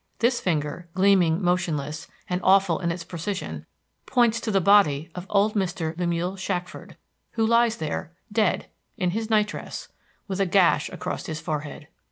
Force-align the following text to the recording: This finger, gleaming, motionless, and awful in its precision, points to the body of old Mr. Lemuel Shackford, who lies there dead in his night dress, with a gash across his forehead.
This 0.17 0.39
finger, 0.41 0.89
gleaming, 0.95 1.43
motionless, 1.43 2.07
and 2.27 2.41
awful 2.43 2.79
in 2.79 2.91
its 2.91 3.03
precision, 3.03 3.67
points 4.07 4.39
to 4.41 4.49
the 4.49 4.59
body 4.59 5.11
of 5.13 5.27
old 5.29 5.53
Mr. 5.53 5.95
Lemuel 5.95 6.35
Shackford, 6.37 6.97
who 7.33 7.45
lies 7.45 7.77
there 7.77 8.11
dead 8.31 8.65
in 8.97 9.11
his 9.11 9.29
night 9.29 9.45
dress, 9.49 9.89
with 10.27 10.39
a 10.39 10.47
gash 10.47 10.89
across 10.89 11.27
his 11.27 11.39
forehead. 11.39 11.87